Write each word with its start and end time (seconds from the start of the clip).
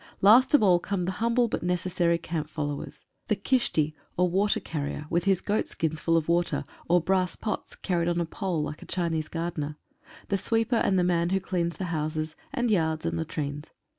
Last 0.19 0.55
of 0.55 0.63
all 0.63 0.79
come 0.79 1.05
the 1.05 1.11
humble, 1.21 1.47
but 1.47 1.61
necessary 1.61 2.17
camp 2.17 2.49
followers 2.49 3.05
—■ 3.25 3.27
the 3.27 3.35
Chisti, 3.35 3.93
or 4.17 4.27
water 4.27 4.59
carrier, 4.59 5.05
with 5.11 5.25
his 5.25 5.41
goat 5.41 5.67
skins 5.67 5.99
full 5.99 6.17
of 6.17 6.27
water, 6.27 6.63
or 6.89 6.99
brass 6.99 7.35
pots 7.35 7.75
carried 7.75 8.07
on 8.09 8.19
a 8.19 8.25
pole 8.25 8.63
like 8.63 8.81
a 8.81 8.87
Chinese 8.87 9.27
gardener; 9.27 9.77
the 10.29 10.37
sweeper, 10.37 10.77
and 10.77 10.97
the 10.97 11.03
man 11.03 11.29
who 11.29 11.39
cleans 11.39 11.77
the 11.77 11.85
houses, 11.93 12.35
and 12.51 12.71
yards, 12.71 13.05
and 13.05 13.15
latrines. 13.19 13.69